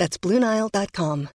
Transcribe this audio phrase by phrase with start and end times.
[0.00, 1.28] That's BlueNile.com.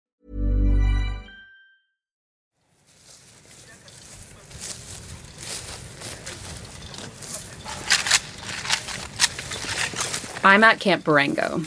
[10.43, 11.61] I'm at Camp Berengo,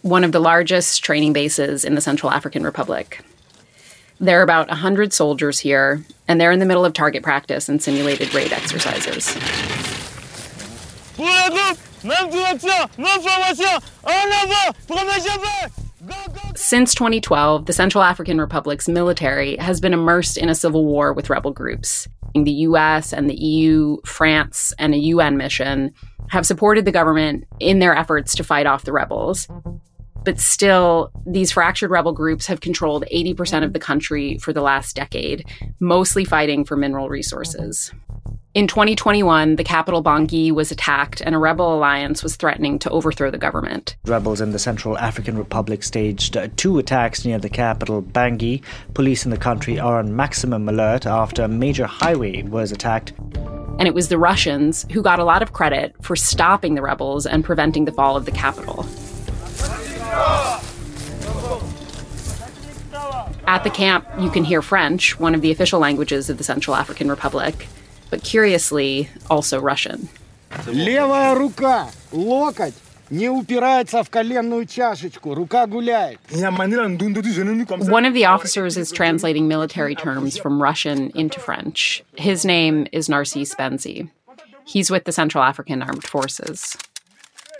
[0.00, 3.22] one of the largest training bases in the Central African Republic.
[4.18, 7.82] There are about 100 soldiers here, and they're in the middle of target practice and
[7.82, 9.36] simulated raid exercises.
[16.54, 21.30] Since 2012, the Central African Republic's military has been immersed in a civil war with
[21.30, 22.08] rebel groups.
[22.34, 25.92] The US and the EU, France, and a UN mission
[26.28, 29.48] have supported the government in their efforts to fight off the rebels.
[30.24, 34.94] But still, these fractured rebel groups have controlled 80% of the country for the last
[34.94, 35.46] decade,
[35.80, 37.92] mostly fighting for mineral resources.
[38.58, 43.30] In 2021, the capital Bangui was attacked and a rebel alliance was threatening to overthrow
[43.30, 43.96] the government.
[44.04, 48.64] Rebels in the Central African Republic staged two attacks near the capital, Bangui.
[48.94, 53.12] Police in the country are on maximum alert after a major highway was attacked.
[53.78, 57.26] And it was the Russians who got a lot of credit for stopping the rebels
[57.26, 58.84] and preventing the fall of the capital.
[63.46, 66.74] At the camp, you can hear French, one of the official languages of the Central
[66.74, 67.68] African Republic,
[68.09, 70.09] but curiously, also Russian.
[70.67, 72.75] Левая рука, локоть,
[73.09, 76.19] не упирается в коленную чашечку, рука гуляет.
[76.29, 82.03] One of the officers is translating military terms from Russian into French.
[82.15, 84.09] His name is Narcisse Benzi.
[84.65, 86.77] He's with the Central African Armed Forces.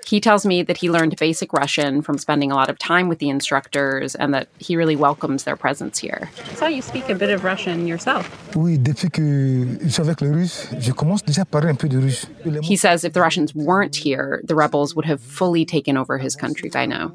[0.08, 3.18] He tells me that he learned basic Russian from spending a lot of time with
[3.18, 6.30] the instructors and that he really welcomes their presence here.
[6.54, 8.26] So you speak a bit of Russian yourself.
[8.56, 11.90] Oui, depuis que je suis avec les Russes, je commence déjà à parler un peu
[11.90, 12.26] de russe.
[12.62, 16.34] He says if the Russians weren't here, the rebels would have fully taken over his
[16.34, 17.12] country by now.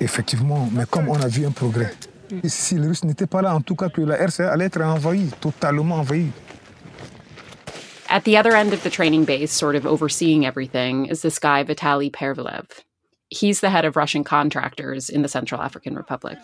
[0.00, 1.92] Effectivement, mais comme on a vu un progrès.
[2.44, 5.30] Si les Russes n'étaient pas là, en tout cas que la RCA allait être envahie,
[5.40, 6.30] totalement envahie.
[8.10, 11.62] At the other end of the training base, sort of overseeing everything, is this guy,
[11.62, 12.66] Vitaly Perfilev.
[13.28, 16.36] He's the head of Russian contractors in the Central African Republic.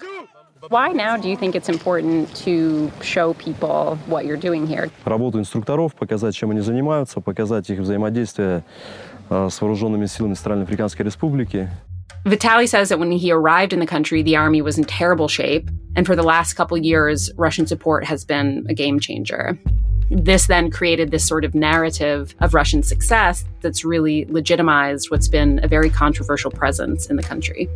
[0.68, 4.92] Why now do you think it's important to show people what you're doing here?
[5.04, 8.62] Работу инструкторов, показать, чем они занимаются, показать их взаимодействие
[9.28, 11.68] э, с вооруженными силами Центральноафриканской Республики.
[12.24, 15.68] Vitaly says that when he arrived in the country, the army was in terrible shape,
[15.96, 19.58] and for the last couple years, Russian support has been a game changer.
[20.10, 25.60] This then created this sort of narrative of Russian success that's really legitimized what's been
[25.62, 27.68] a very controversial presence in the country.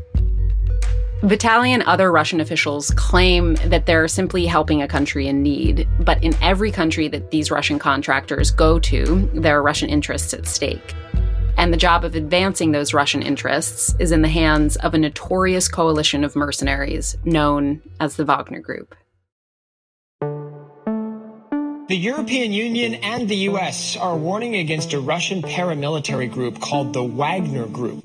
[1.22, 6.22] Vitaly and other Russian officials claim that they're simply helping a country in need, but
[6.24, 10.94] in every country that these Russian contractors go to, there are Russian interests at stake.
[11.58, 15.68] And the job of advancing those Russian interests is in the hands of a notorious
[15.68, 18.94] coalition of mercenaries known as the Wagner Group.
[21.90, 27.02] The European Union and the US are warning against a Russian paramilitary group called the
[27.02, 28.04] Wagner Group.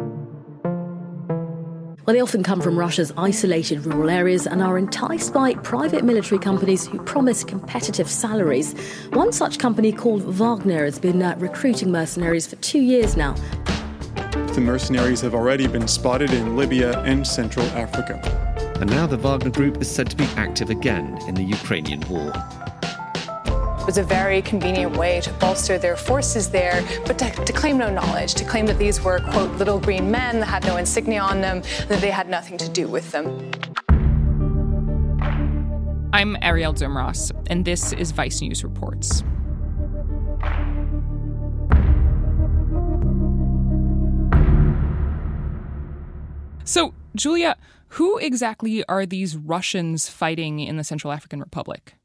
[2.03, 6.39] Well, they often come from Russia's isolated rural areas and are enticed by private military
[6.39, 8.73] companies who promise competitive salaries.
[9.11, 13.35] One such company called Wagner has been uh, recruiting mercenaries for two years now.
[14.55, 18.19] The mercenaries have already been spotted in Libya and Central Africa.
[18.81, 22.33] And now the Wagner Group is said to be active again in the Ukrainian war
[23.85, 27.91] was a very convenient way to bolster their forces there, but to, to, claim no
[27.91, 31.39] knowledge, to claim that these were, quote, little green men that had no insignia on
[31.39, 33.27] them, that they had nothing to do with them.
[36.13, 39.23] I'm Arielle Duhaime-Ross, and this is Vice News Reports.
[46.63, 47.55] So, Julia,
[47.89, 51.95] who exactly are these Russians fighting in the Central African Republic?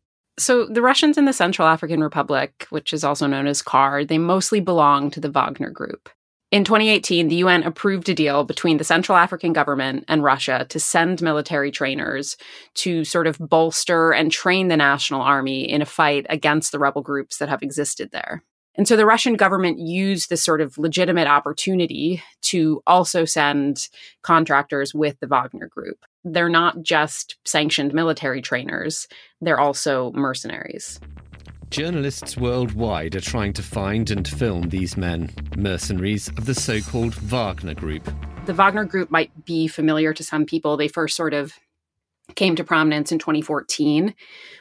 [0.40, 4.16] So the Russians in the Central African Republic, which is also known as CAR, they
[4.16, 6.08] mostly belong to the Wagner Group.
[6.50, 10.81] In 2018, the UN approved a deal between the Central African government and Russia to
[10.81, 12.38] send military trainers
[12.76, 17.02] to sort of bolster and train the national army in a fight against the rebel
[17.02, 18.43] groups that have existed there.
[18.76, 23.88] And so the Russian government used this sort of legitimate opportunity to also send
[24.22, 25.98] contractors with the Wagner group.
[26.25, 29.08] They're not just sanctioned military trainers,
[29.40, 31.00] they're also mercenaries.
[31.70, 37.14] Journalists worldwide are trying to find and film these men, mercenaries of the so called
[37.14, 38.12] Wagner Group.
[38.46, 40.76] The Wagner Group might be familiar to some people.
[40.76, 41.55] They first sort of
[42.34, 44.14] came to prominence in 2014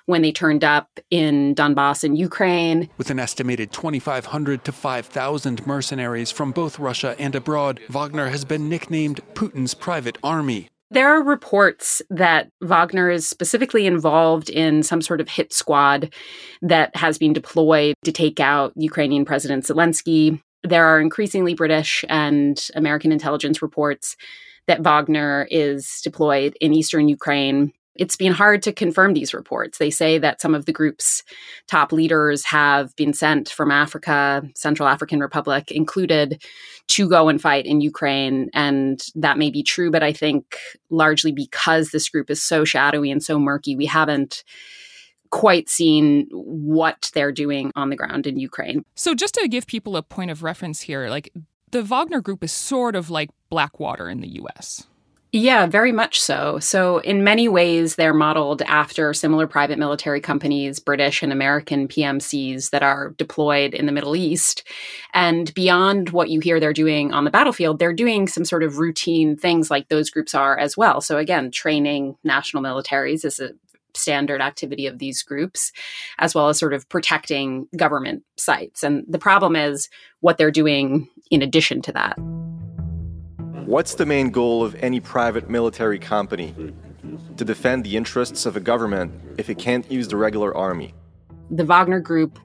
[0.06, 2.90] when they turned up in Donbass in Ukraine.
[2.98, 8.70] With an estimated 2,500 to 5,000 mercenaries from both Russia and abroad, Wagner has been
[8.70, 10.70] nicknamed Putin's private army.
[10.92, 16.12] There are reports that Wagner is specifically involved in some sort of hit squad
[16.64, 20.42] that has been deployed to take out Ukrainian President Zelensky.
[20.64, 24.16] There are increasingly British and American intelligence reports
[24.66, 27.72] that Wagner is deployed in eastern Ukraine.
[28.00, 29.78] It's been hard to confirm these reports.
[29.78, 31.22] They say that some of the group's
[31.68, 36.42] top leaders have been sent from Africa, Central African Republic included,
[36.88, 38.50] to go and fight in Ukraine.
[38.54, 40.58] And that may be true, but I think
[40.90, 44.46] largely because this group is so shadowy and so murky, we haven't
[45.30, 48.84] quite seen what they're doing on the ground in Ukraine.
[48.96, 51.32] So, just to give people a point of reference here, like
[51.72, 54.88] the Wagner Group is sort of like Blackwater in the US.
[55.32, 56.58] Yeah, very much so.
[56.58, 62.72] So, in many ways, they're modeled after similar private military companies, British and American PMCs
[62.72, 64.64] that are deployed in the Middle East.
[65.14, 68.80] And beyond what you hear they're doing on the battlefield, they're doing some sort of
[68.80, 71.00] routine things like those groups are as well.
[71.00, 73.52] So, again, training national militaries is a
[73.94, 75.72] standard activity of these groups,
[76.18, 78.82] as well as sort of protecting government sites.
[78.82, 79.90] And the problem is
[80.22, 82.18] what they're doing in addition to that.
[83.70, 86.56] What's the main goal of any private military company?
[87.38, 90.96] To defend the interests of a government if it can't use the regular army.
[91.52, 92.40] The Wagner Group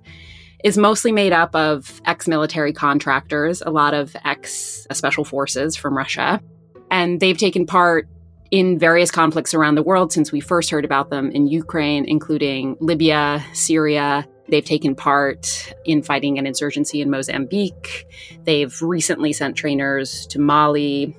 [0.62, 5.96] is mostly made up of ex military contractors, a lot of ex special forces from
[5.96, 6.42] Russia.
[6.90, 8.06] And they've taken part
[8.50, 12.76] in various conflicts around the world since we first heard about them in Ukraine, including
[12.80, 14.28] Libya, Syria.
[14.48, 18.06] They've taken part in fighting an insurgency in Mozambique.
[18.44, 21.16] They've recently sent trainers to Mali.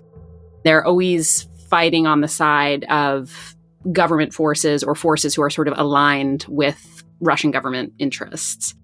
[0.63, 3.55] They're always fighting on the side of
[3.91, 8.75] government forces or forces who are sort of aligned with Russian government interests.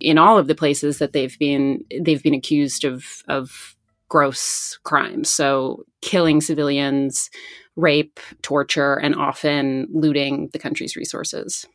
[0.00, 3.76] In all of the places that they've been they've been accused of of
[4.08, 5.28] gross crimes.
[5.28, 7.30] So killing civilians,
[7.76, 11.66] rape, torture, and often looting the country's resources.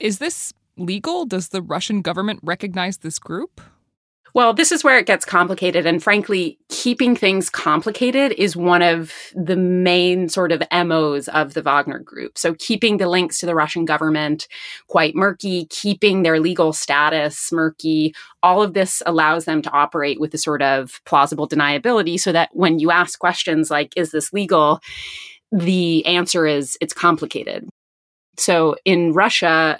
[0.00, 1.26] Is this legal?
[1.26, 3.60] Does the Russian government recognize this group?
[4.34, 5.86] Well, this is where it gets complicated.
[5.86, 11.62] And frankly, keeping things complicated is one of the main sort of MOs of the
[11.62, 12.36] Wagner group.
[12.36, 14.48] So keeping the links to the Russian government
[14.88, 18.12] quite murky, keeping their legal status murky,
[18.42, 22.50] all of this allows them to operate with a sort of plausible deniability so that
[22.52, 24.80] when you ask questions like, is this legal?
[25.52, 27.68] The answer is it's complicated.
[28.36, 29.78] So in Russia,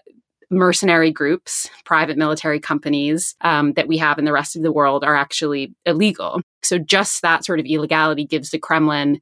[0.54, 5.04] mercenary groups, private military companies um, that we have in the rest of the world
[5.04, 6.40] are actually illegal.
[6.62, 9.20] So just that sort of illegality gives the Kremlin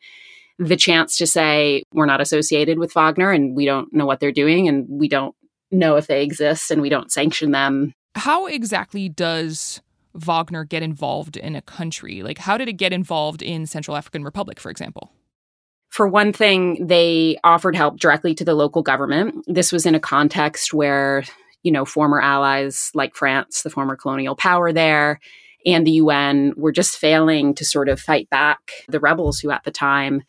[0.58, 4.32] the chance to say, we're not associated with Wagner and we don't know what they're
[4.32, 5.34] doing and we don't
[5.70, 7.92] know if they exist and we don't sanction them.
[8.14, 9.80] How exactly does
[10.14, 12.22] Wagner get involved in a country?
[12.22, 15.10] Like, how did it get involved in Central African Republic, for example?
[15.92, 19.44] For one thing, they offered help directly to the local government.
[19.46, 21.22] This was in a context where,
[21.62, 25.20] you know, former allies like France, the former colonial power there,
[25.66, 29.64] and the UN were just failing to sort of fight back the rebels who at
[29.64, 30.22] the time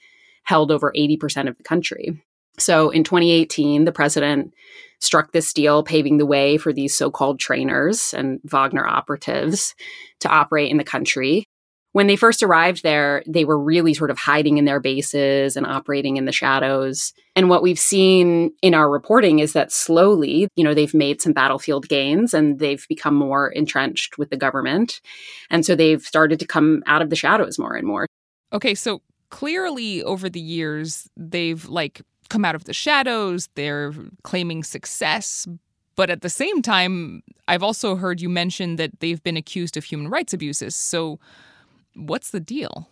[0.43, 2.21] held over 80% of the country.
[2.59, 4.53] So in 2018, the president
[4.99, 9.75] struck this deal, paving the way for these so called trainers and Wagner operatives
[10.19, 11.45] to operate in the country
[11.93, 15.65] when they first arrived there, they were really sort of hiding in their bases and
[15.65, 17.13] operating in the shadows.
[17.35, 21.33] And what we've seen in our reporting is that slowly, you know, they've made some
[21.33, 25.01] battlefield gains and they've become more entrenched with the government.
[25.49, 28.07] And so they've started to come out of the shadows more and more.
[28.51, 34.63] Okay, so clearly over the years, they've like come out of the shadows, they're claiming
[34.63, 35.47] success.
[35.95, 39.83] But at the same time, I've also heard you mention that they've been accused of
[39.83, 40.75] human rights abuses.
[40.75, 41.19] So,
[41.95, 42.89] What's the deal?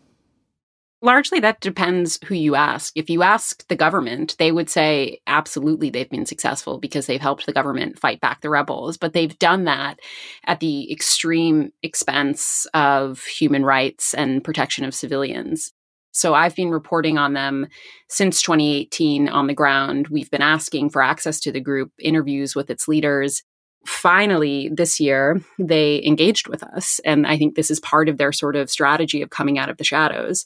[1.03, 2.93] Largely, that depends who you ask.
[2.95, 7.47] If you ask the government, they would say absolutely they've been successful because they've helped
[7.47, 8.97] the government fight back the rebels.
[8.97, 9.99] But they've done that
[10.45, 15.73] at the extreme expense of human rights and protection of civilians.
[16.11, 17.67] So I've been reporting on them
[18.07, 20.09] since 2018 on the ground.
[20.09, 23.41] We've been asking for access to the group, interviews with its leaders.
[23.85, 28.31] Finally this year they engaged with us and i think this is part of their
[28.31, 30.45] sort of strategy of coming out of the shadows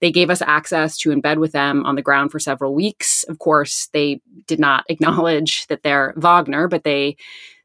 [0.00, 3.38] they gave us access to embed with them on the ground for several weeks of
[3.38, 7.16] course they did not acknowledge that they're wagner but they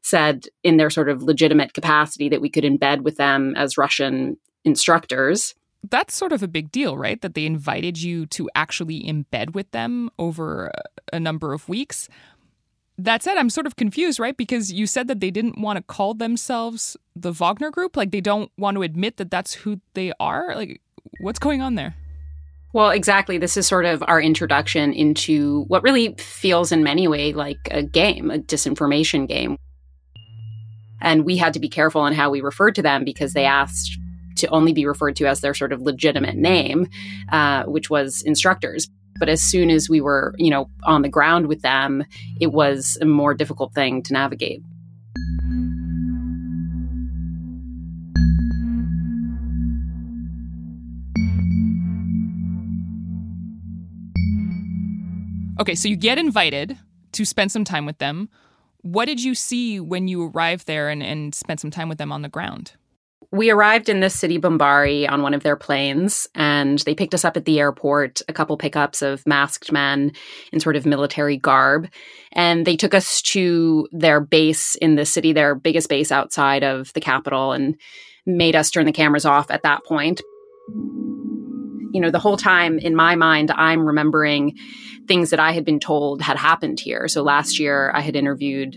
[0.02, 4.38] said in their sort of legitimate capacity that we could embed with them as russian
[4.64, 5.54] instructors
[5.88, 7.20] that's sort of a big deal, right?
[7.22, 10.70] That they invited you to actually embed with them over
[11.12, 12.08] a number of weeks.
[13.04, 14.36] That said, I'm sort of confused, right?
[14.36, 17.96] Because you said that they didn't want to call themselves the Wagner Group.
[17.96, 20.54] Like they don't want to admit that that's who they are.
[20.54, 20.80] Like,
[21.20, 21.94] what's going on there?
[22.72, 23.38] Well, exactly.
[23.38, 27.82] This is sort of our introduction into what really feels in many ways like a
[27.82, 29.56] game, a disinformation game.
[31.00, 33.98] And we had to be careful in how we referred to them because they asked
[34.36, 36.86] to only be referred to as their sort of legitimate name,
[37.32, 38.88] uh, which was instructors.
[39.20, 42.04] But as soon as we were, you know, on the ground with them,
[42.40, 44.62] it was a more difficult thing to navigate.
[55.60, 56.78] Okay, so you get invited
[57.12, 58.30] to spend some time with them.
[58.80, 62.10] What did you see when you arrived there and, and spent some time with them
[62.10, 62.72] on the ground?
[63.32, 67.24] We arrived in this city, Bambari on one of their planes, and they picked us
[67.24, 70.12] up at the airport, a couple pickups of masked men
[70.52, 71.88] in sort of military garb.
[72.32, 76.92] And they took us to their base in the city, their biggest base outside of
[76.94, 77.76] the capital, and
[78.26, 80.20] made us turn the cameras off at that point.
[81.92, 84.56] You know, the whole time in my mind, I'm remembering
[85.06, 87.06] things that I had been told had happened here.
[87.06, 88.76] So last year, I had interviewed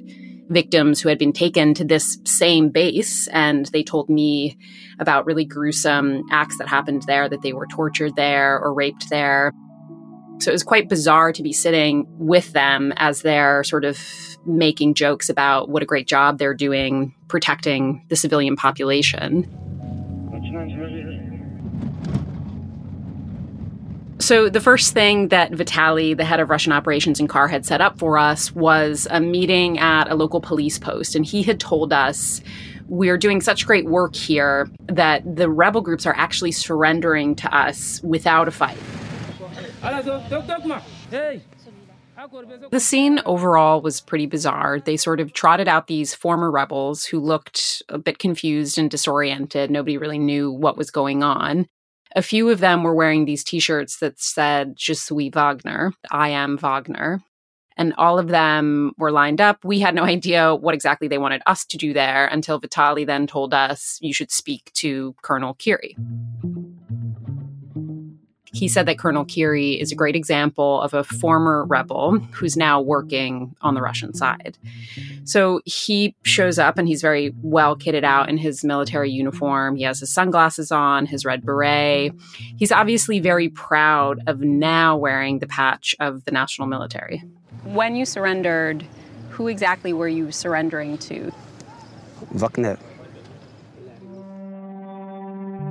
[0.53, 4.57] victims who had been taken to this same base and they told me
[4.99, 9.51] about really gruesome acts that happened there that they were tortured there or raped there.
[10.39, 13.99] So it was quite bizarre to be sitting with them as they're sort of
[14.45, 19.49] making jokes about what a great job they're doing protecting the civilian population
[24.23, 27.81] So, the first thing that Vitali, the head of Russian operations in CAR, had set
[27.81, 31.13] up for us was a meeting at a local police post.
[31.13, 32.39] And he had told us,
[32.87, 38.01] We're doing such great work here that the rebel groups are actually surrendering to us
[38.01, 38.77] without a fight.
[42.71, 44.79] The scene overall was pretty bizarre.
[44.79, 49.69] They sort of trotted out these former rebels who looked a bit confused and disoriented.
[49.69, 51.67] Nobody really knew what was going on
[52.15, 55.93] a few of them were wearing these t-shirts that said je suis wagner.
[56.11, 57.23] I am wagner.
[57.75, 59.65] And all of them were lined up.
[59.65, 63.27] We had no idea what exactly they wanted us to do there until vitali then
[63.27, 65.97] told us you should speak to colonel kiri
[68.53, 72.79] he said that Colonel Kiri is a great example of a former rebel who's now
[72.79, 74.57] working on the Russian side.
[75.25, 79.75] So he shows up and he's very well kitted out in his military uniform.
[79.75, 82.13] He has his sunglasses on, his red beret.
[82.57, 87.23] He's obviously very proud of now wearing the patch of the national military.
[87.63, 88.85] When you surrendered,
[89.31, 91.31] who exactly were you surrendering to?
[92.31, 92.77] Wagner.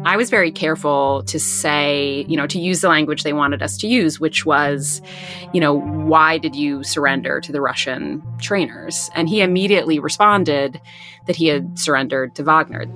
[0.04, 3.76] I was very careful to say, you know, to use the language they wanted us
[3.78, 5.00] to use, which was,
[5.52, 9.10] you know, why did you surrender to the Russian trainers?
[9.14, 10.80] And he immediately responded
[11.26, 12.86] that he had surrendered to Wagner.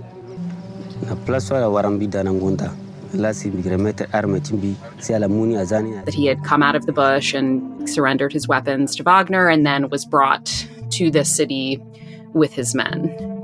[6.05, 9.65] That he had come out of the bush and surrendered his weapons to Wagner and
[9.65, 11.81] then was brought to this city
[12.33, 13.36] with his men.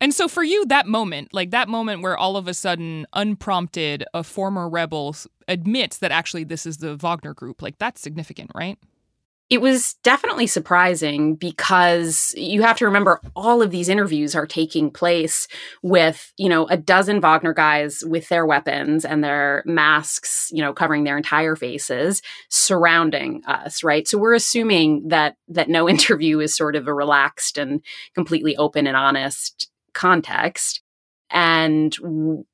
[0.00, 4.04] And so for you, that moment, like that moment where all of a sudden, unprompted,
[4.14, 5.14] a former rebel
[5.46, 8.78] admits that actually this is the Wagner group, like that's significant, right?
[9.50, 14.92] It was definitely surprising because you have to remember all of these interviews are taking
[14.92, 15.48] place
[15.82, 20.72] with, you know, a dozen Wagner guys with their weapons and their masks, you know,
[20.72, 24.06] covering their entire faces surrounding us, right?
[24.06, 27.82] So we're assuming that that no interview is sort of a relaxed and
[28.14, 30.82] completely open and honest context.
[31.30, 32.44] And w-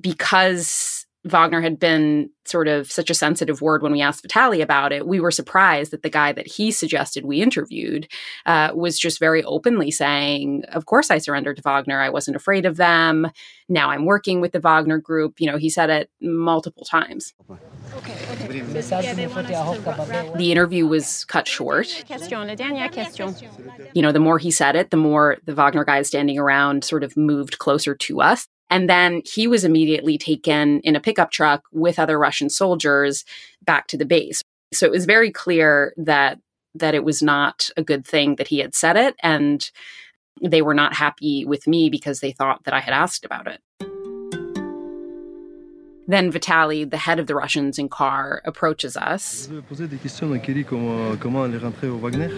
[0.00, 4.92] because Wagner had been sort of such a sensitive word when we asked Vitali about
[4.92, 8.06] it, we were surprised that the guy that he suggested we interviewed
[8.46, 12.00] uh, was just very openly saying, Of course, I surrendered to Wagner.
[12.00, 13.30] I wasn't afraid of them.
[13.68, 15.40] Now I'm working with the Wagner group.
[15.40, 17.34] You know, he said it multiple times.
[20.36, 22.04] The interview was cut short.
[23.94, 27.04] You know, the more he said it, the more the Wagner guys standing around sort
[27.04, 28.46] of moved closer to us.
[28.68, 33.24] And then he was immediately taken in a pickup truck with other Russian soldiers
[33.64, 34.42] back to the base.
[34.74, 36.40] So it was very clear that
[36.74, 39.14] that it was not a good thing that he had said it.
[39.22, 39.70] And
[40.42, 43.60] they were not happy with me because they thought that I had asked about it.
[46.08, 49.48] Then Vitaly, the head of the Russians in CAR, approaches us.
[49.48, 52.28] Vous avez posé des questions à Kiri comment, comment elle est rentrée Wagner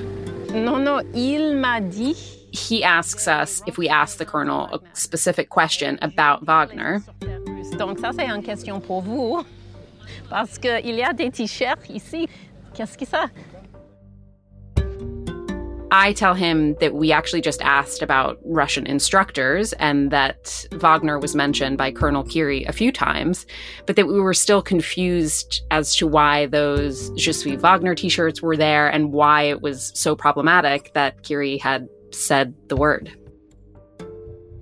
[0.55, 2.17] Non, non, il m'a dit.
[2.51, 7.01] He asks us if we ask the colonel a specific question about Wagner.
[7.79, 9.45] Donc ça, c'est une question pour vous.
[10.31, 12.27] Parce qu'il y a des t-shirts ici.
[12.73, 13.27] Qu'est-ce que ça?
[15.91, 21.35] I tell him that we actually just asked about Russian instructors and that Wagner was
[21.35, 23.47] mentioned by Colonel Kiri a few times,
[23.87, 28.43] but that we were still confused as to why those Je suis Wagner t shirts
[28.43, 33.11] were there and why it was so problematic that Kiri had said the word.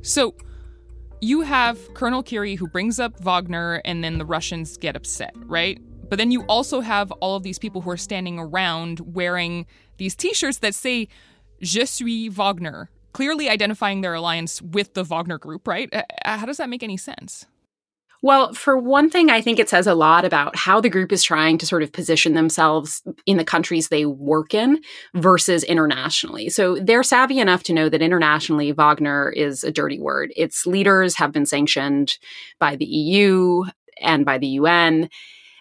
[0.03, 0.37] So
[1.21, 5.81] you have Colonel Kiri who brings up Wagner and then the Russians get upset, right?
[6.09, 9.67] But then you also have all of these people who are standing around wearing
[9.97, 11.09] these t shirts that say,
[11.61, 15.89] Je suis Wagner, clearly identifying their alliance with the Wagner group, right?
[15.93, 17.47] Uh, uh, how does that make any sense?
[18.23, 21.23] Well, for one thing, I think it says a lot about how the group is
[21.23, 24.81] trying to sort of position themselves in the countries they work in
[25.15, 26.49] versus internationally.
[26.49, 30.33] So they're savvy enough to know that internationally, Wagner is a dirty word.
[30.35, 32.19] Its leaders have been sanctioned
[32.59, 33.65] by the EU
[34.01, 35.09] and by the UN.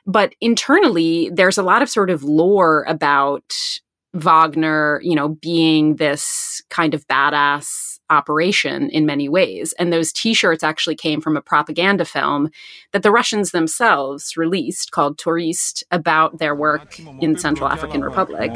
[0.07, 3.79] But internally, there's a lot of sort of lore about
[4.15, 9.73] Wagner, you know, being this kind of badass operation in many ways.
[9.77, 12.49] And those t shirts actually came from a propaganda film
[12.91, 18.51] that the Russians themselves released called Tourist about their work in Central African Republic.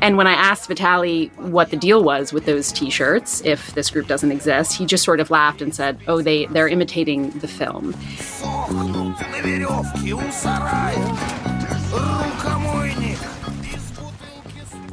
[0.00, 4.06] And when I asked Vitaly what the deal was with those T-shirts, if this group
[4.06, 7.94] doesn't exist, he just sort of laughed and said, "Oh, they they're imitating the film."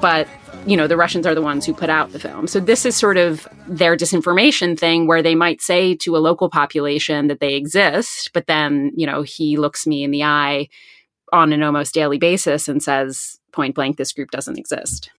[0.01, 0.27] But
[0.65, 2.47] you know, the Russians are the ones who put out the film.
[2.47, 6.50] So this is sort of their disinformation thing where they might say to a local
[6.50, 10.68] population that they exist, but then, you know, he looks me in the eye
[11.31, 15.09] on an almost daily basis and says point blank, this group doesn't exist.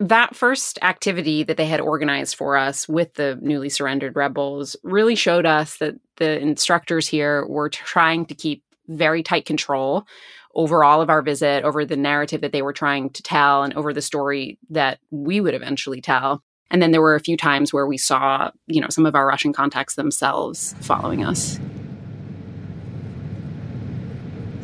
[0.00, 5.14] That first activity that they had organized for us with the newly surrendered rebels really
[5.14, 10.06] showed us that the instructors here were trying to keep very tight control
[10.54, 13.74] over all of our visit, over the narrative that they were trying to tell, and
[13.74, 16.42] over the story that we would eventually tell.
[16.70, 19.26] And then there were a few times where we saw, you know, some of our
[19.26, 21.58] Russian contacts themselves following us.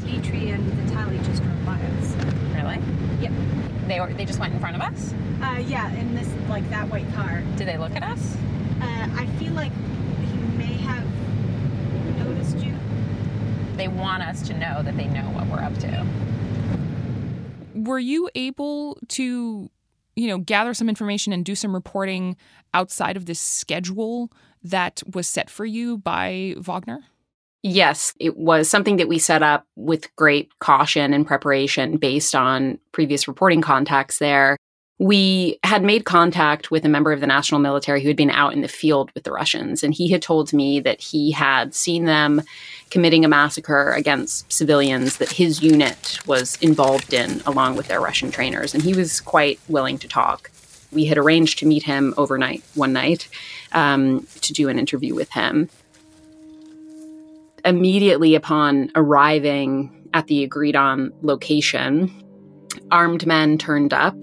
[0.09, 2.15] Dmitry and Vitaly just drove by us.
[2.55, 2.81] Really?
[3.21, 3.33] Yep.
[3.87, 4.13] They were.
[4.15, 5.13] They just went in front of us.
[5.43, 7.43] Uh, yeah, in this like that white car.
[7.57, 8.37] Did they look at us?
[8.81, 11.05] Uh, I feel like he may have
[12.19, 12.75] noticed you.
[13.77, 16.07] They want us to know that they know what we're up to.
[17.75, 19.71] Were you able to,
[20.17, 22.37] you know, gather some information and do some reporting
[22.75, 27.05] outside of this schedule that was set for you by Wagner?
[27.63, 32.79] Yes, it was something that we set up with great caution and preparation based on
[32.93, 34.57] previous reporting contacts there.
[35.01, 38.53] We had made contact with a member of the national military who had been out
[38.53, 42.05] in the field with the Russians, and he had told me that he had seen
[42.05, 42.43] them
[42.91, 48.33] committing a massacre against civilians that his unit was involved in, along with their Russian
[48.33, 50.51] trainers, and he was quite willing to talk.
[50.91, 53.29] We had arranged to meet him overnight one night
[53.73, 55.69] um, to do an interview with him
[57.69, 62.11] immediately upon arriving at the agreed on location,
[62.91, 64.17] armed men turned up.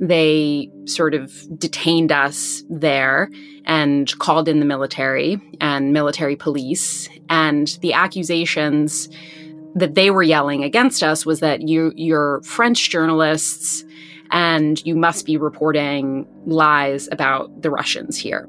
[0.00, 3.30] They sort of detained us there
[3.64, 7.08] and called in the military and military police.
[7.28, 9.08] And the accusations
[9.76, 13.84] that they were yelling against us was that you, you're French journalists
[14.32, 18.48] and you must be reporting lies about the Russians here.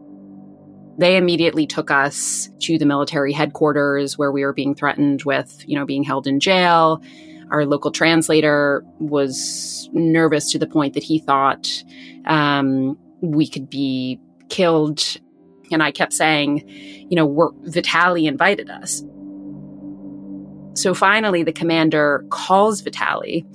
[0.97, 5.77] They immediately took us to the military headquarters where we were being threatened with, you
[5.77, 7.01] know, being held in jail.
[7.49, 11.67] Our local translator was nervous to the point that he thought
[12.25, 15.01] um, we could be killed.
[15.71, 19.03] And I kept saying, you know, we're, Vitaly invited us.
[20.73, 23.45] So finally, the commander calls Vitaly,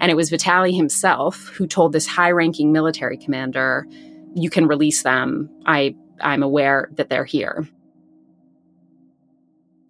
[0.00, 3.86] and it was Vitaly himself who told this high ranking military commander,
[4.34, 5.48] You can release them.
[5.64, 7.68] I I'm aware that they're here.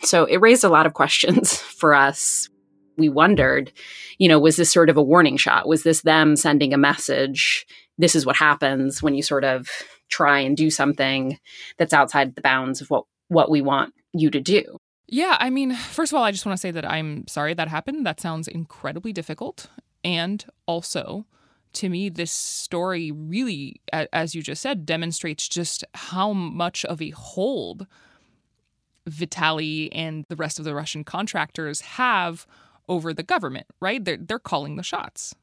[0.03, 2.49] So it raised a lot of questions for us.
[2.97, 3.73] We wondered,
[4.19, 5.69] you know, was this sort of a warning shot?
[5.69, 7.67] Was this them sending a message?
[7.99, 9.69] This is what happens when you sort of
[10.09, 11.39] try and do something
[11.79, 14.79] that's outside the bounds of what what we want you to do.
[15.09, 17.69] Yeah, I mean, first of all, I just want to say that I'm sorry that
[17.69, 18.07] happened.
[18.07, 19.69] That sounds incredibly difficult.
[20.03, 21.27] And also,
[21.77, 27.11] to me, this story really, as you just said, demonstrates just how much of a
[27.11, 27.87] hold
[29.07, 32.47] Vitali and the rest of the Russian contractors have
[32.89, 34.05] over the government, right?
[34.05, 35.35] They're, they're calling the shots.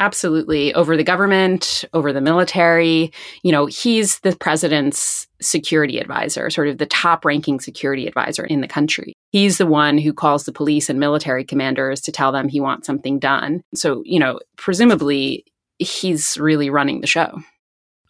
[0.00, 0.72] Absolutely.
[0.72, 3.12] Over the government, over the military.
[3.42, 8.62] You know, he's the president's security advisor, sort of the top ranking security advisor in
[8.62, 9.12] the country.
[9.30, 12.86] He's the one who calls the police and military commanders to tell them he wants
[12.86, 13.60] something done.
[13.74, 15.44] So, you know, presumably
[15.80, 17.40] he's really running the show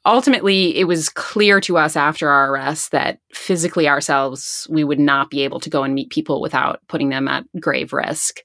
[0.06, 5.30] ultimately, it was clear to us after our arrest that physically ourselves, we would not
[5.30, 8.40] be able to go and meet people without putting them at grave risk.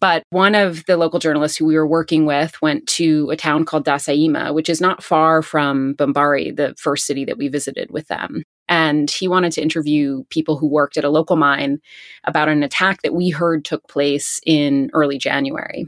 [0.00, 3.64] But one of the local journalists who we were working with went to a town
[3.64, 8.08] called Ndassima, which is not far from Bambari, the first city that we visited with
[8.08, 8.42] them.
[8.66, 11.80] And he wanted to interview people who worked at a local mine
[12.24, 15.86] about an attack that we heard took place in early January.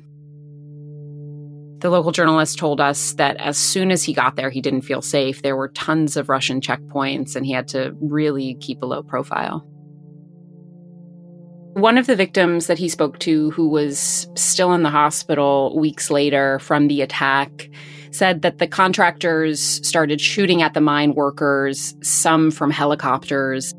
[1.80, 5.02] The local journalist told us that as soon as he got there, he didn't feel
[5.02, 5.42] safe.
[5.42, 9.66] There were tons of Russian checkpoints, and he had to really keep a low profile.
[11.74, 16.10] One of the victims that he spoke to, who was still in the hospital weeks
[16.10, 17.68] later from the attack,
[18.10, 23.74] said that the contractors started shooting at the mine workers, some from helicopters.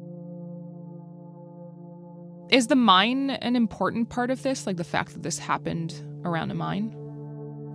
[2.52, 4.68] Is the mine an important part of this?
[4.68, 6.96] Like the fact that this happened around a mine?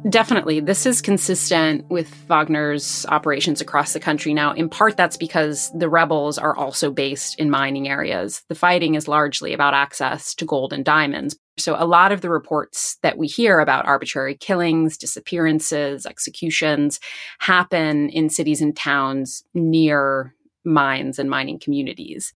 [0.08, 0.58] Definitely.
[0.58, 4.34] This is consistent with Wagner's operations across the country.
[4.34, 8.42] Now, in part, that's because the rebels are also based in mining areas.
[8.48, 11.36] The fighting is largely about access to gold and diamonds.
[11.56, 16.98] So, a lot of the reports that we hear about arbitrary killings, disappearances, executions
[17.38, 20.34] happen in cities and towns near
[20.64, 22.34] mines and mining communities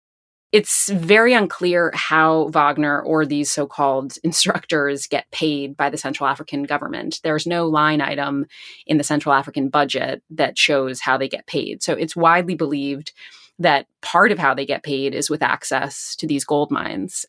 [0.55, 6.29] it's very unclear how Wagner or these so called instructors get paid by the Central
[6.29, 7.19] African government.
[7.25, 8.47] There's no line item
[8.87, 11.83] in the Central African budget that shows how they get paid.
[11.83, 13.13] So it's widely believed
[13.59, 17.27] that part of how they get paid is with access to these gold mines.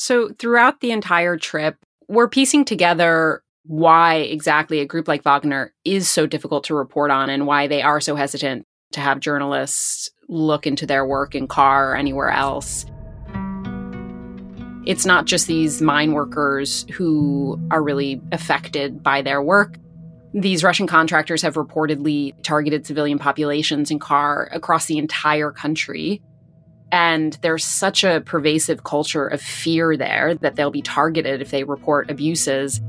[0.00, 1.76] So throughout the entire trip,
[2.08, 7.30] we're piecing together why exactly a group like Wagner is so difficult to report on
[7.30, 11.92] and why they are so hesitant to have journalists look into their work in CAR
[11.92, 12.86] or anywhere else.
[14.86, 19.78] It's not just these mine workers who are really affected by their work.
[20.34, 26.20] These Russian contractors have reportedly targeted civilian populations in CAR across the entire country.
[26.92, 31.64] And there's such a pervasive culture of fear there that they'll be targeted if they
[31.64, 32.80] report abuses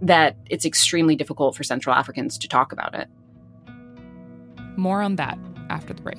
[0.00, 3.08] that it's extremely difficult for Central Africans to talk about it.
[4.76, 5.38] More on that
[5.68, 6.18] after the break.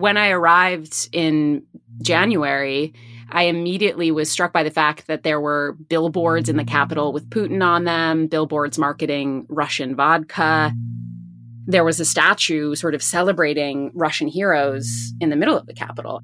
[0.00, 1.62] when I arrived in
[2.02, 2.94] January,
[3.28, 7.28] I immediately was struck by the fact that there were billboards in the capital with
[7.30, 10.72] Putin on them, billboards marketing Russian vodka.
[11.66, 16.22] There was a statue sort of celebrating Russian heroes in the middle of the capital.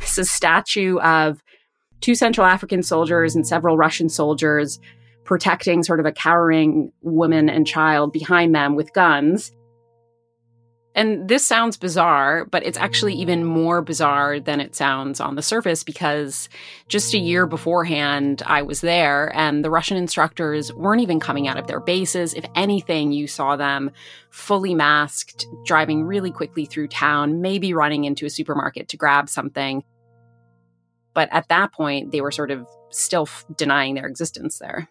[0.00, 1.42] It's a statue of
[2.00, 4.78] two Central African soldiers and several Russian soldiers
[5.24, 9.52] protecting sort of a cowering woman and child behind them with guns.
[10.96, 15.42] And this sounds bizarre, but it's actually even more bizarre than it sounds on the
[15.42, 16.48] surface because
[16.86, 21.58] just a year beforehand, I was there and the Russian instructors weren't even coming out
[21.58, 22.32] of their bases.
[22.32, 23.90] If anything, you saw them
[24.30, 29.82] fully masked, driving really quickly through town, maybe running into a supermarket to grab something.
[31.12, 34.88] But at that point, they were sort of still f- denying their existence there.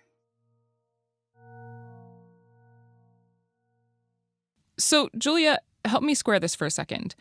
[4.78, 7.16] So, Julia, help me square this for a second.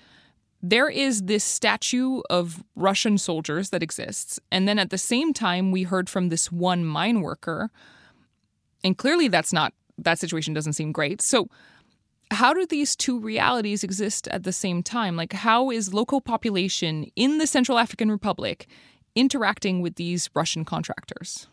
[0.63, 4.39] There is this statue of Russian soldiers that exists.
[4.53, 7.71] And then at the same time, we heard from this one mine worker.
[8.85, 11.21] And clearly, that's not, that situation doesn't seem great.
[11.21, 11.49] So,
[12.31, 15.17] how do these two realities exist at the same time?
[15.17, 18.67] Like, how is local population in the Central African Republic
[19.15, 21.49] interacting with these Russian contractors?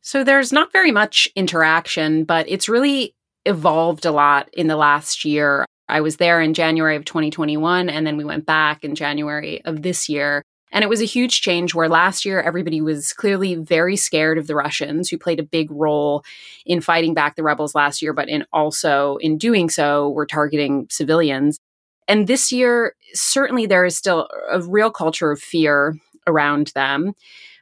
[0.00, 3.14] So, there's not very much interaction, but it's really
[3.44, 5.66] evolved a lot in the last year.
[5.88, 9.82] I was there in January of 2021, and then we went back in January of
[9.82, 10.42] this year.
[10.72, 14.48] And it was a huge change where last year everybody was clearly very scared of
[14.48, 16.24] the Russians, who played a big role
[16.66, 20.88] in fighting back the rebels last year, but in also in doing so, were targeting
[20.90, 21.60] civilians.
[22.08, 27.12] And this year, certainly there is still a real culture of fear around them,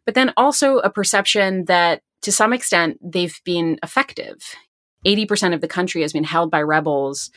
[0.07, 4.39] but then also a perception that to some extent they've been effective.
[5.05, 7.31] 80% of the country has been held by rebels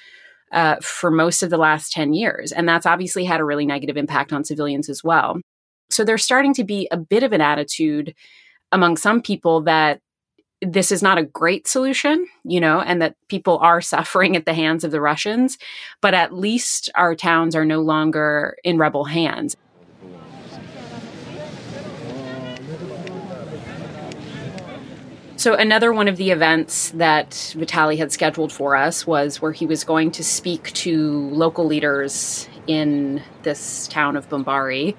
[0.51, 2.51] uh, for most of the last 10 years.
[2.51, 5.39] And that's obviously had a really negative impact on civilians as well.
[5.89, 8.15] So there's starting to be a bit of an attitude
[8.71, 9.99] among some people that
[10.62, 14.53] this is not a great solution, you know, and that people are suffering at the
[14.53, 15.58] hands of the Russians,
[16.01, 19.55] but at least our towns are no longer in rebel hands.
[25.38, 29.65] So, another one of the events that Vitali had scheduled for us was where he
[29.65, 34.95] was going to speak to local leaders in this town of Bambari.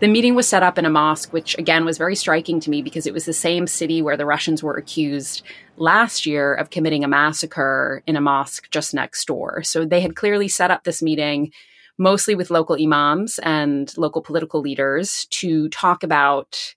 [0.00, 2.82] The meeting was set up in a mosque, which again was very striking to me
[2.82, 5.42] because it was the same city where the Russians were accused
[5.76, 9.62] last year of committing a massacre in a mosque just next door.
[9.62, 11.52] So they had clearly set up this meeting
[11.96, 16.74] mostly with local imams and local political leaders to talk about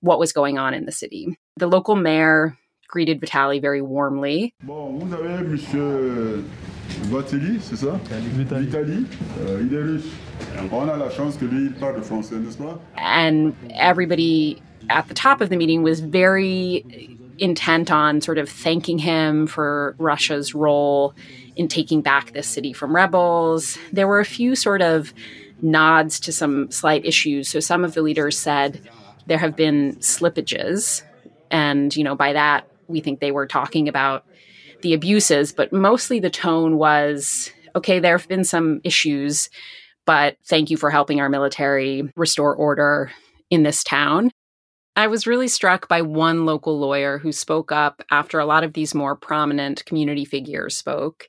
[0.00, 1.36] what was going on in the city.
[1.60, 2.56] The local mayor
[2.88, 4.54] greeted Vitali very warmly.
[4.62, 6.42] Bon, vous avez monsieur
[7.10, 8.00] Vatili, c'est ça
[8.32, 8.64] Vitali.
[8.64, 9.06] Vitali.
[9.42, 10.08] Euh, il est russe.
[10.72, 15.14] On a la chance que lui il parle français, n'est-ce pas And everybody at the
[15.14, 16.82] top of the meeting was very
[17.38, 21.12] intent on sort of thanking him for Russia's role
[21.56, 23.76] in taking back this city from rebels.
[23.92, 25.12] There were a few sort of
[25.60, 27.50] nods to some slight issues.
[27.50, 28.80] So some of the leaders said,
[29.26, 31.02] there have been slippages.
[31.50, 34.24] And, you know, by that, we think they were talking about
[34.82, 39.48] the abuses, but mostly the tone was okay, there have been some issues,
[40.06, 43.12] but thank you for helping our military restore order
[43.48, 44.30] in this town.
[44.96, 48.72] I was really struck by one local lawyer who spoke up after a lot of
[48.72, 51.28] these more prominent community figures spoke.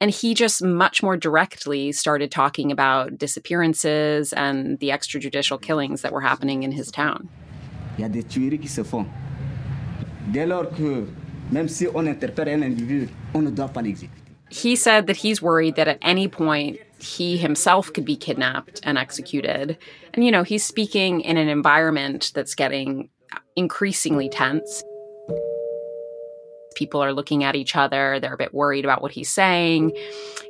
[0.00, 6.12] And he just much more directly started talking about disappearances and the extrajudicial killings that
[6.12, 7.28] were happening in his town.
[7.98, 9.06] Il y a des tueries qui se font.
[10.30, 11.06] Dès lors que,
[11.50, 14.22] même si on interpelle un individu, on ne doit pas l'exécuter.
[14.50, 18.98] He said that he's worried that at any point he himself could be kidnapped and
[18.98, 19.78] executed.
[20.12, 23.08] And, you know, he's speaking in an environment that's getting
[23.56, 24.82] increasingly tense.
[26.74, 28.18] People are looking at each other.
[28.20, 29.92] They're a bit worried about what he's saying.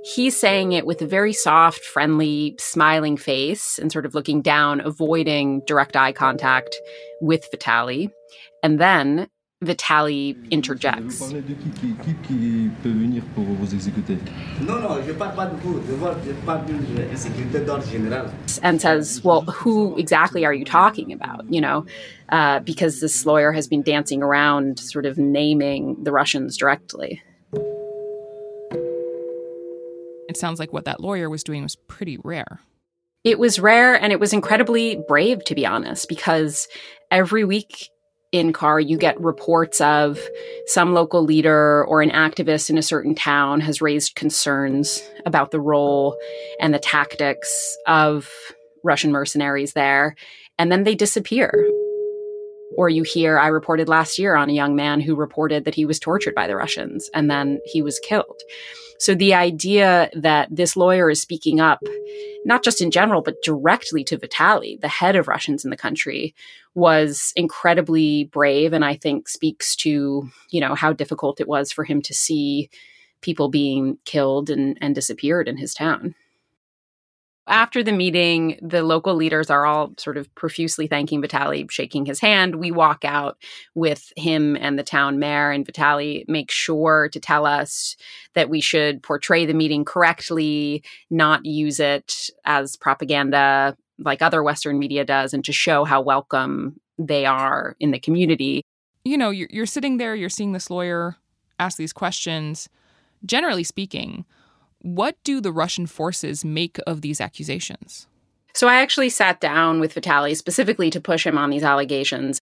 [0.05, 4.81] He's saying it with a very soft, friendly, smiling face and sort of looking down,
[4.81, 6.75] avoiding direct eye contact
[7.21, 8.11] with Vitali.
[8.63, 9.29] And then
[9.63, 11.21] Vitali interjects.
[18.63, 21.51] And says, Well, who exactly are you talking about?
[21.51, 21.87] You know,
[22.29, 27.23] uh, because this lawyer has been dancing around, sort of naming the Russians directly.
[30.29, 32.61] It sounds like what that lawyer was doing was pretty rare.
[33.23, 36.67] It was rare and it was incredibly brave, to be honest, because
[37.11, 37.91] every week
[38.33, 40.19] in CAR, you get reports of
[40.67, 45.61] some local leader or an activist in a certain town has raised concerns about the
[45.61, 46.17] role
[46.59, 48.31] and the tactics of
[48.83, 50.17] Russian mercenaries there,
[50.59, 51.53] and then they disappear.
[52.77, 55.85] Or you hear, I reported last year on a young man who reported that he
[55.85, 58.41] was tortured by the Russians and then he was killed.
[58.99, 61.81] So the idea that this lawyer is speaking up,
[62.45, 66.37] not just in general, but directly to Vitali, the head of Russians in the country,
[66.75, 71.83] was incredibly brave and I think speaks to, you know, how difficult it was for
[71.83, 72.71] him to see
[73.23, 76.15] people being killed and, and disappeared in his town.
[77.49, 82.21] After the meeting, the local leaders are all sort of profusely thanking Vitali, shaking his
[82.21, 82.57] hand.
[82.57, 83.37] We walk out
[83.75, 87.97] with him and the town mayor, and Vitali makes sure to tell us
[88.35, 94.79] that we should portray the meeting correctly, not use it as propaganda like other Western
[94.79, 98.63] media does, and to show how welcome they are in the community.
[99.05, 101.17] You know, you're, you're sitting there, you're seeing this lawyer
[101.59, 102.69] ask these questions.
[103.25, 104.25] Generally speaking,
[104.83, 108.07] what do the Russian forces make of these accusations?
[108.55, 112.39] So I actually sat down with Vitaly specifically to push him on these allegations.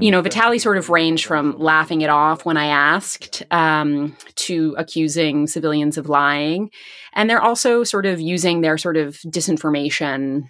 [0.00, 4.76] You know, Vitaly sort of ranged from laughing it off when I asked um, to
[4.78, 6.70] accusing civilians of lying.
[7.12, 10.48] And they're also sort of using their sort of disinformation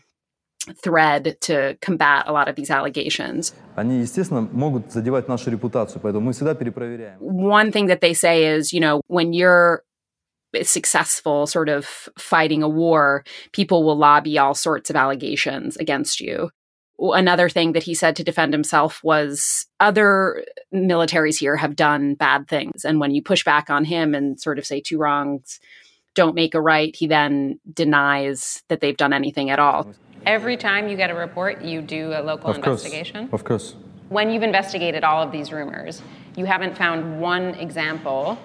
[0.82, 3.54] thread to combat a lot of these allegations.
[7.18, 9.82] One thing that they say is, you know, when you're
[10.62, 16.50] successful sort of fighting a war, people will lobby all sorts of allegations against you.
[16.98, 22.48] Another thing that he said to defend himself was other militaries here have done bad
[22.48, 22.86] things.
[22.86, 25.60] And when you push back on him and sort of say two wrongs
[26.14, 29.92] don't make a right, he then denies that they've done anything at all.
[30.26, 33.28] Every time you get a report, you do a local of investigation?
[33.28, 33.40] Course.
[33.40, 33.74] Of course.
[34.08, 36.02] When you've investigated all of these rumors,
[36.36, 38.36] you haven't found one example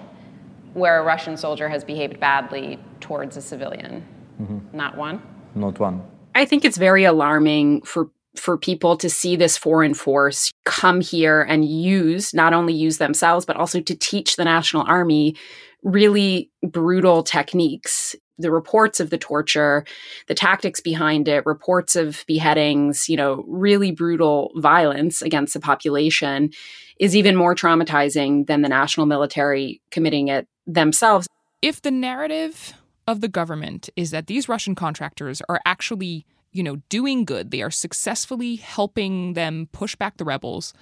[0.74, 4.06] where a Russian soldier has behaved badly towards a civilian?
[4.40, 4.76] Mm-hmm.
[4.76, 5.20] Not one?
[5.54, 6.02] Not one.
[6.34, 11.42] I think it's very alarming for for people to see this foreign force come here
[11.42, 15.36] and use not only use themselves but also to teach the national army
[15.82, 19.84] really brutal techniques the reports of the torture,
[20.26, 26.50] the tactics behind it, reports of beheadings, you know, really brutal violence against the population
[26.98, 31.26] is even more traumatizing than the national military committing it themselves.
[31.60, 32.74] If the narrative
[33.06, 37.62] of the government is that these Russian contractors are actually, you know, doing good, they
[37.62, 40.72] are successfully helping them push back the rebels,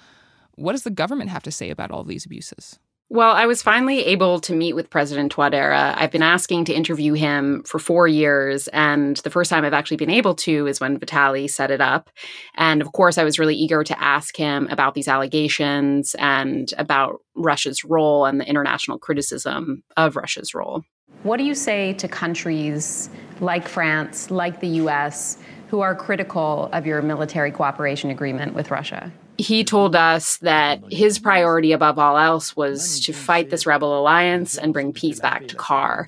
[0.55, 2.79] what does the government have to say about all these abuses?
[3.13, 5.93] Well, I was finally able to meet with President Touadera.
[5.97, 9.97] I've been asking to interview him for four years, and the first time I've actually
[9.97, 12.09] been able to is when Vitaly set it up.
[12.55, 17.19] And of course, I was really eager to ask him about these allegations and about
[17.35, 20.85] Russia's role and the international criticism of Russia's role.
[21.23, 23.09] What do you say to countries
[23.41, 29.11] like France, like the US, who are critical of your military cooperation agreement with Russia?
[29.37, 34.57] He told us that his priority above all else was to fight this rebel alliance
[34.57, 36.07] and bring peace back to CAR.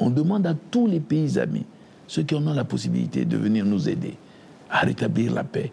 [0.00, 1.66] On demande à tous les pays amis,
[2.06, 4.16] ceux qui en ont la possibilité de venir nous aider
[4.70, 5.72] à rétablir la paix.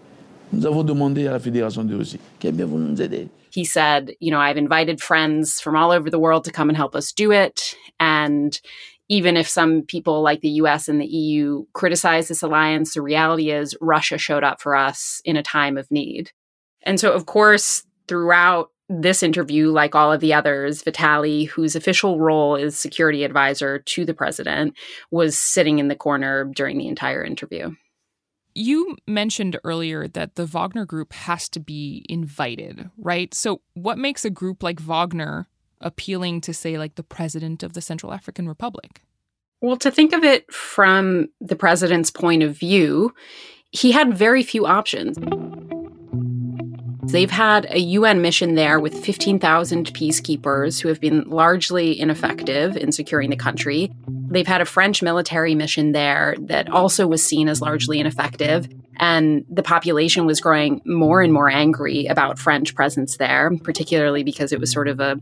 [0.51, 3.29] Nous avons demandé à la Fédération de Russie qu'elle bien nous aider.
[3.51, 6.77] He said, you know, I've invited friends from all over the world to come and
[6.77, 7.75] help us do it.
[7.99, 8.59] And
[9.07, 13.51] even if some people like the US and the EU criticize this alliance, the reality
[13.51, 16.31] is Russia showed up for us in a time of need.
[16.85, 22.19] And so, of course, throughout this interview, like all of the others, Vitaly, whose official
[22.19, 24.75] role is security advisor to the president,
[25.09, 27.73] was sitting in the corner during the entire interview.
[28.53, 33.33] You mentioned earlier that the Wagner group has to be invited, right?
[33.33, 35.47] So, what makes a group like Wagner
[35.81, 39.01] appealing to, say, like the president of the Central African Republic?
[39.61, 43.13] Well, to think of it from the president's point of view,
[43.71, 45.17] he had very few options.
[47.11, 52.91] They've had a UN mission there with 15,000 peacekeepers who have been largely ineffective in
[52.91, 53.91] securing the country.
[54.07, 58.67] They've had a French military mission there that also was seen as largely ineffective.
[58.97, 64.51] And the population was growing more and more angry about French presence there, particularly because
[64.51, 65.19] it was sort of a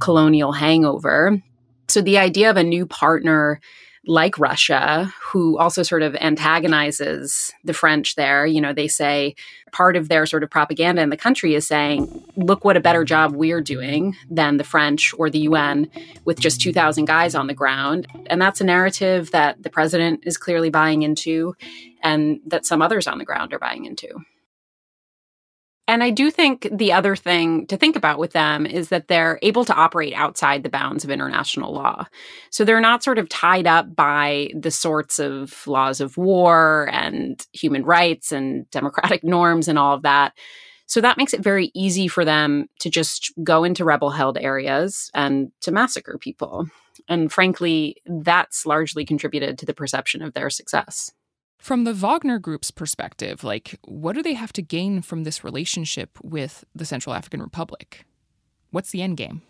[0.00, 1.40] colonial hangover.
[1.88, 3.60] So the idea of a new partner
[4.08, 8.46] like Russia, who also sort of antagonizes the French there.
[8.46, 9.34] You know, they say
[9.70, 13.04] part of their sort of propaganda in the country is saying, look what a better
[13.04, 15.90] job we're doing than the French or the UN
[16.24, 18.06] with just 2,000 guys on the ground.
[18.28, 21.54] And that's a narrative that the president is clearly buying into
[22.02, 24.08] and that some others on the ground are buying into.
[25.88, 29.38] And I do think the other thing to think about with them is that they're
[29.40, 32.04] able to operate outside the bounds of international law.
[32.50, 37.44] So they're not sort of tied up by the sorts of laws of war and
[37.54, 40.34] human rights and democratic norms and all of that.
[40.88, 45.10] So that makes it very easy for them to just go into rebel held areas
[45.14, 46.66] and to massacre people.
[47.08, 51.12] And frankly, that's largely contributed to the perception of their success.
[51.58, 56.16] From the Wagner Group's perspective, like, what do they have to gain from this relationship
[56.22, 58.06] with the Central African Republic?
[58.70, 59.42] What's the end game?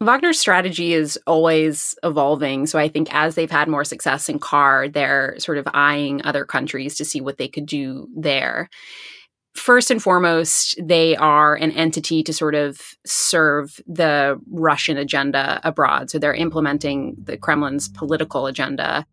[0.00, 2.66] Wagner's strategy is always evolving.
[2.66, 6.44] So I think as they've had more success in CAR, they're sort of eyeing other
[6.44, 8.68] countries to see what they could do there.
[9.54, 16.10] First and foremost, they are an entity to sort of serve the Russian agenda abroad.
[16.10, 19.06] So they're implementing the Kremlin's political agenda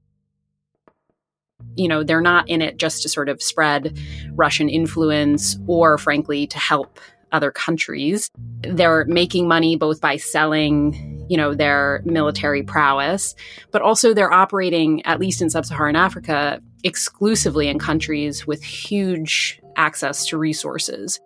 [1.76, 3.98] you know, they're not in it just to sort of spread
[4.34, 7.00] Russian influence or, frankly, to help
[7.32, 8.30] other countries.
[8.62, 13.36] They're making money both by selling, you know, their military prowess,
[13.72, 19.60] but also they're operating, at least in sub Saharan Africa, exclusively in countries with huge
[19.76, 21.20] access to resources.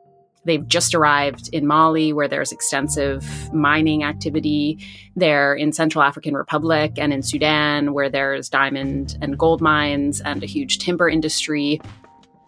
[0.48, 4.80] They've just arrived in Mali, where there's extensive mining activity.
[5.18, 10.42] They're in Central African Republic and in Sudan, where there's diamond and gold mines and
[10.42, 11.82] a huge timber industry.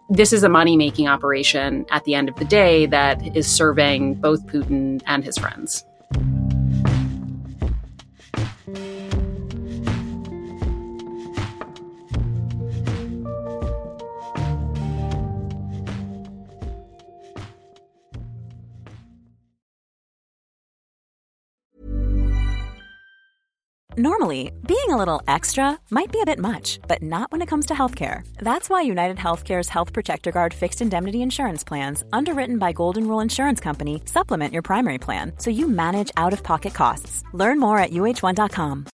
[0.08, 4.14] This is a money making operation at the end of the day that is serving
[4.14, 5.84] both Putin and his friends.
[23.98, 27.66] Normally, being a little extra might be a bit much, but not when it comes
[27.66, 28.24] to healthcare.
[28.38, 33.18] That's why United Healthcare's Health Protector Guard fixed indemnity insurance plans, underwritten by Golden Rule
[33.18, 37.24] Insurance Company, supplement your primary plan so you manage out of pocket costs.
[37.32, 38.86] Learn more at uh1.com.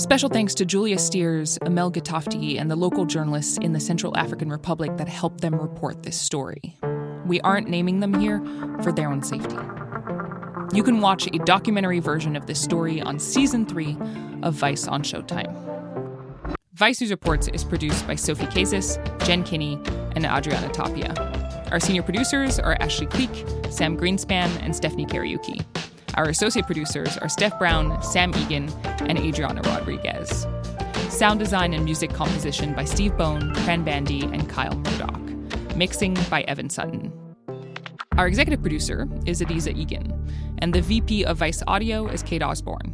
[0.00, 4.48] Special thanks to Julia Steers, Amel Gatafti, and the local journalists in the Central African
[4.48, 6.79] Republic that helped them report this story.
[7.30, 8.40] We aren't naming them here
[8.82, 9.54] for their own safety.
[10.74, 13.96] You can watch a documentary version of this story on season three
[14.42, 15.54] of Vice on Showtime.
[16.72, 19.80] Vice News Reports is produced by Sophie Kazis, Jen Kinney,
[20.16, 21.14] and Adriana Tapia.
[21.70, 23.30] Our senior producers are Ashley Cleek,
[23.70, 25.64] Sam Greenspan, and Stephanie Kariuki.
[26.16, 28.68] Our associate producers are Steph Brown, Sam Egan,
[29.06, 30.48] and Adriana Rodriguez.
[31.10, 35.19] Sound design and music composition by Steve Bone, Pran Bandi, and Kyle Murdoch.
[35.80, 37.10] Mixing by Evan Sutton.
[38.18, 40.12] Our executive producer is Adizah Eghan,
[40.58, 42.92] and the VP of Vice Audio is Kate Osborne.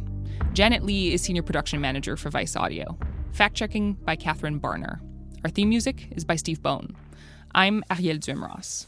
[0.53, 2.97] Janet Lee is Senior Production Manager for Vice Audio.
[3.33, 5.01] Fact checking by Catherine Barner.
[5.43, 6.95] Our theme music is by Steve Bone.
[7.53, 8.87] I'm Arielle Duhaime-Ross.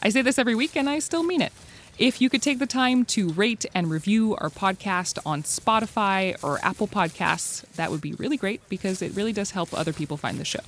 [0.00, 1.52] I say this every week, and I still mean it.
[1.98, 6.58] If you could take the time to rate and review our podcast on Spotify or
[6.64, 10.40] Apple Podcasts, that would be really great because it really does help other people find
[10.40, 10.64] the show.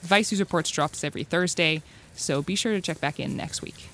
[0.00, 1.82] Vice News Reports drops every Thursday,
[2.14, 3.88] so be sure to check back in next week.